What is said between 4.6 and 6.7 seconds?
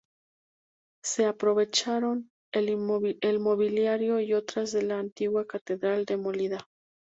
de la antigua catedral demolida.